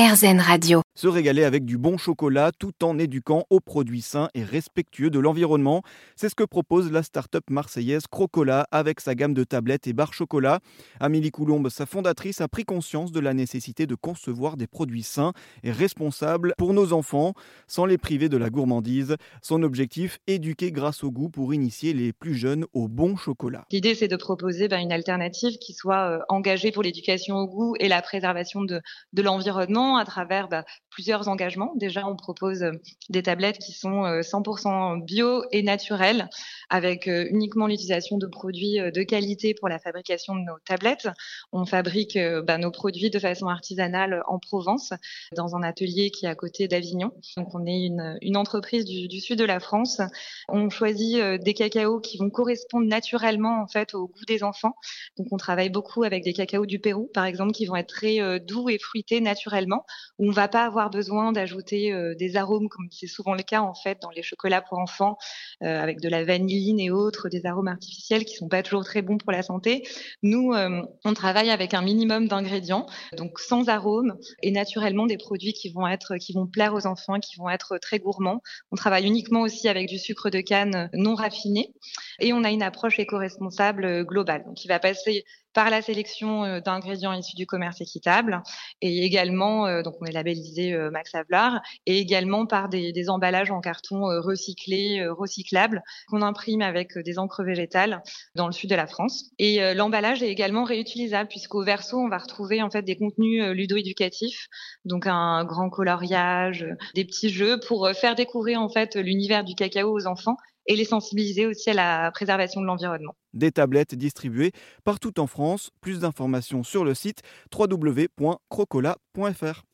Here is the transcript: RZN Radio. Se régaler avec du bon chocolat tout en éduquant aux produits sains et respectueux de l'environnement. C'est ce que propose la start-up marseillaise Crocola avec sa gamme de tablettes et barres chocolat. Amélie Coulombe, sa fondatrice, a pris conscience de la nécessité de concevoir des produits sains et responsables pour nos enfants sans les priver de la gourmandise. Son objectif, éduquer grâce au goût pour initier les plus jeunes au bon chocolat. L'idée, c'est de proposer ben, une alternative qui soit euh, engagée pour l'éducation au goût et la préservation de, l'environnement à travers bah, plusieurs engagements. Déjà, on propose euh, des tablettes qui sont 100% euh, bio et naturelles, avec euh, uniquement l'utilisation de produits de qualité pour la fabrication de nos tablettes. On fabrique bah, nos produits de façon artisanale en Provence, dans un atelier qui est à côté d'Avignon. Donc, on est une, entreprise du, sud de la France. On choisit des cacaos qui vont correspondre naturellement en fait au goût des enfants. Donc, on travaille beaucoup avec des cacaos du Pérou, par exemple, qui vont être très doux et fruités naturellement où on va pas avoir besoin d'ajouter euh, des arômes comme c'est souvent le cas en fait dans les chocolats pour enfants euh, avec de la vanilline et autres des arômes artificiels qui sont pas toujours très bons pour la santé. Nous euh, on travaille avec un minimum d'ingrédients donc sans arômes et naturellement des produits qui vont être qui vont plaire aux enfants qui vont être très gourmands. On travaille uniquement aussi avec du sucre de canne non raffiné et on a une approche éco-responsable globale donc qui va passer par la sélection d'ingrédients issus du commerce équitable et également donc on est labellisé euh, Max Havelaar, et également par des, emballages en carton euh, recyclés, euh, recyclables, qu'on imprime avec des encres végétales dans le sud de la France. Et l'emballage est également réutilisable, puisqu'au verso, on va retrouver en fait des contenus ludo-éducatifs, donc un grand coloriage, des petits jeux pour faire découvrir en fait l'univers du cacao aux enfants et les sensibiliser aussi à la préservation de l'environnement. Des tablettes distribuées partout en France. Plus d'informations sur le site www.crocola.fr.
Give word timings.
RZN 0.00 0.40
Radio. 0.40 0.82
Se 1.00 1.08
régaler 1.08 1.44
avec 1.44 1.64
du 1.64 1.78
bon 1.78 1.96
chocolat 1.96 2.52
tout 2.52 2.84
en 2.84 2.98
éduquant 2.98 3.46
aux 3.48 3.60
produits 3.60 4.02
sains 4.02 4.28
et 4.34 4.44
respectueux 4.44 5.08
de 5.08 5.18
l'environnement. 5.18 5.80
C'est 6.14 6.28
ce 6.28 6.34
que 6.34 6.44
propose 6.44 6.92
la 6.92 7.02
start-up 7.02 7.44
marseillaise 7.48 8.06
Crocola 8.06 8.66
avec 8.70 9.00
sa 9.00 9.14
gamme 9.14 9.32
de 9.32 9.42
tablettes 9.42 9.86
et 9.86 9.94
barres 9.94 10.12
chocolat. 10.12 10.60
Amélie 11.00 11.30
Coulombe, 11.30 11.70
sa 11.70 11.86
fondatrice, 11.86 12.42
a 12.42 12.48
pris 12.48 12.64
conscience 12.64 13.12
de 13.12 13.20
la 13.20 13.32
nécessité 13.32 13.86
de 13.86 13.94
concevoir 13.94 14.58
des 14.58 14.66
produits 14.66 15.02
sains 15.02 15.32
et 15.62 15.72
responsables 15.72 16.52
pour 16.58 16.74
nos 16.74 16.92
enfants 16.92 17.32
sans 17.66 17.86
les 17.86 17.96
priver 17.96 18.28
de 18.28 18.36
la 18.36 18.50
gourmandise. 18.50 19.16
Son 19.40 19.62
objectif, 19.62 20.18
éduquer 20.26 20.70
grâce 20.70 21.02
au 21.02 21.10
goût 21.10 21.30
pour 21.30 21.54
initier 21.54 21.94
les 21.94 22.12
plus 22.12 22.34
jeunes 22.34 22.66
au 22.74 22.88
bon 22.88 23.16
chocolat. 23.16 23.64
L'idée, 23.70 23.94
c'est 23.94 24.08
de 24.08 24.16
proposer 24.16 24.68
ben, 24.68 24.78
une 24.78 24.92
alternative 24.92 25.56
qui 25.56 25.72
soit 25.72 26.10
euh, 26.10 26.18
engagée 26.28 26.72
pour 26.72 26.82
l'éducation 26.82 27.36
au 27.36 27.46
goût 27.46 27.74
et 27.80 27.88
la 27.88 28.02
préservation 28.02 28.60
de, 28.60 28.82
l'environnement 29.16 29.96
à 29.96 30.04
travers 30.04 30.48
bah, 30.48 30.66
plusieurs 30.90 31.28
engagements. 31.28 31.72
Déjà, 31.76 32.06
on 32.06 32.16
propose 32.16 32.62
euh, 32.62 32.72
des 33.08 33.22
tablettes 33.22 33.58
qui 33.58 33.72
sont 33.72 34.02
100% 34.02 34.98
euh, 34.98 35.04
bio 35.04 35.44
et 35.52 35.62
naturelles, 35.62 36.28
avec 36.68 37.08
euh, 37.08 37.26
uniquement 37.30 37.66
l'utilisation 37.66 38.18
de 38.18 38.26
produits 38.26 38.78
de 38.80 39.02
qualité 39.02 39.54
pour 39.54 39.68
la 39.68 39.78
fabrication 39.78 40.34
de 40.34 40.40
nos 40.40 40.58
tablettes. 40.64 41.08
On 41.52 41.64
fabrique 41.64 42.18
bah, 42.44 42.58
nos 42.58 42.70
produits 42.70 43.10
de 43.10 43.18
façon 43.18 43.46
artisanale 43.46 44.22
en 44.26 44.38
Provence, 44.38 44.92
dans 45.36 45.56
un 45.56 45.62
atelier 45.62 46.10
qui 46.10 46.26
est 46.26 46.28
à 46.28 46.34
côté 46.34 46.68
d'Avignon. 46.68 47.12
Donc, 47.36 47.54
on 47.54 47.66
est 47.66 47.86
une, 47.86 48.36
entreprise 48.36 48.84
du, 48.84 49.20
sud 49.20 49.38
de 49.38 49.44
la 49.44 49.60
France. 49.60 50.00
On 50.48 50.70
choisit 50.70 51.20
des 51.42 51.54
cacaos 51.54 52.00
qui 52.00 52.18
vont 52.18 52.30
correspondre 52.30 52.86
naturellement 52.86 53.62
en 53.62 53.66
fait 53.66 53.94
au 53.94 54.08
goût 54.08 54.24
des 54.26 54.42
enfants. 54.42 54.74
Donc, 55.18 55.28
on 55.30 55.36
travaille 55.36 55.70
beaucoup 55.70 56.04
avec 56.04 56.24
des 56.24 56.32
cacaos 56.32 56.66
du 56.66 56.78
Pérou, 56.78 57.10
par 57.12 57.24
exemple, 57.24 57.52
qui 57.52 57.66
vont 57.66 57.76
être 57.76 57.88
très 57.88 58.40
doux 58.40 58.68
et 58.68 58.78
fruités 58.78 59.20
naturellement 59.20 59.84
où 60.18 60.28
on 60.28 60.32
va 60.32 60.48
pas 60.48 60.64
avoir 60.64 60.79
besoin 60.88 61.32
d'ajouter 61.32 61.92
euh, 61.92 62.14
des 62.14 62.36
arômes 62.36 62.68
comme 62.68 62.88
c'est 62.90 63.06
souvent 63.06 63.34
le 63.34 63.42
cas 63.42 63.60
en 63.60 63.74
fait 63.74 63.98
dans 64.00 64.10
les 64.10 64.22
chocolats 64.22 64.62
pour 64.62 64.78
enfants 64.78 65.18
euh, 65.62 65.82
avec 65.82 66.00
de 66.00 66.08
la 66.08 66.24
vanilline 66.24 66.80
et 66.80 66.90
autres 66.90 67.28
des 67.28 67.44
arômes 67.44 67.68
artificiels 67.68 68.24
qui 68.24 68.36
sont 68.36 68.48
pas 68.48 68.62
toujours 68.62 68.84
très 68.84 69.02
bons 69.02 69.18
pour 69.18 69.32
la 69.32 69.42
santé. 69.42 69.82
Nous 70.22 70.52
euh, 70.52 70.82
on 71.04 71.14
travaille 71.14 71.50
avec 71.50 71.74
un 71.74 71.82
minimum 71.82 72.28
d'ingrédients 72.28 72.86
donc 73.16 73.38
sans 73.38 73.68
arômes 73.68 74.16
et 74.42 74.50
naturellement 74.50 75.06
des 75.06 75.18
produits 75.18 75.52
qui 75.52 75.70
vont 75.70 75.86
être 75.86 76.16
qui 76.16 76.32
vont 76.32 76.46
plaire 76.46 76.74
aux 76.74 76.86
enfants 76.86 77.18
qui 77.20 77.36
vont 77.36 77.50
être 77.50 77.78
très 77.78 77.98
gourmands. 77.98 78.40
On 78.70 78.76
travaille 78.76 79.06
uniquement 79.06 79.42
aussi 79.42 79.68
avec 79.68 79.88
du 79.88 79.98
sucre 79.98 80.30
de 80.30 80.40
canne 80.40 80.88
non 80.94 81.14
raffiné 81.14 81.72
et 82.20 82.32
on 82.32 82.44
a 82.44 82.50
une 82.50 82.62
approche 82.62 82.98
éco-responsable 82.98 84.04
globale 84.04 84.44
donc 84.44 84.54
qui 84.54 84.68
va 84.68 84.78
passer 84.78 85.24
par 85.52 85.68
la 85.68 85.82
sélection 85.82 86.60
d'ingrédients 86.60 87.12
issus 87.12 87.34
du 87.34 87.44
commerce 87.44 87.80
équitable 87.80 88.40
et 88.80 89.04
également 89.04 89.82
donc 89.82 89.94
on 90.00 90.04
est 90.04 90.12
labellisé 90.12 90.69
euh, 90.72 90.90
Max 90.90 91.14
Havelaar, 91.14 91.60
et 91.86 91.98
également 91.98 92.46
par 92.46 92.68
des, 92.68 92.92
emballages 93.08 93.50
en 93.50 93.60
carton 93.60 94.10
euh, 94.10 94.20
recyclés, 94.20 95.00
euh, 95.00 95.12
recyclables, 95.12 95.82
qu'on 96.08 96.22
imprime 96.22 96.62
avec 96.62 96.98
des 96.98 97.18
encres 97.18 97.42
végétales 97.42 98.02
dans 98.34 98.46
le 98.46 98.52
sud 98.52 98.70
de 98.70 98.74
la 98.74 98.86
France. 98.86 99.30
Et 99.38 99.74
l'emballage 99.74 100.22
est 100.22 100.28
également 100.28 100.64
réutilisable, 100.64 101.28
puisqu'au 101.28 101.64
verso, 101.64 101.98
on 101.98 102.08
va 102.08 102.18
retrouver 102.18 102.62
en 102.62 102.70
fait 102.70 102.82
des 102.82 102.96
contenus 102.96 103.44
ludo-éducatifs, 103.44 104.48
donc 104.84 105.06
un 105.06 105.44
grand 105.44 105.70
coloriage, 105.70 106.66
des 106.94 107.04
petits 107.04 107.30
jeux 107.30 107.58
pour 107.66 107.88
faire 107.90 108.14
découvrir 108.14 108.60
en 108.60 108.68
fait 108.68 108.96
l'univers 108.96 109.44
du 109.44 109.54
cacao 109.54 109.92
aux 109.92 110.06
enfants 110.06 110.36
et 110.66 110.76
les 110.76 110.84
sensibiliser 110.84 111.46
aussi 111.46 111.70
à 111.70 111.74
la 111.74 112.10
préservation 112.12 112.60
de 112.60 112.66
l'environnement. 112.66 113.16
Des 113.32 113.50
tablettes 113.50 113.94
distribuées 113.94 114.52
partout 114.84 115.18
en 115.20 115.26
France. 115.26 115.70
Plus 115.80 116.00
d'informations 116.00 116.62
sur 116.62 116.84
le 116.84 116.92
site 116.94 117.22
www.crocola.fr. 117.52 119.64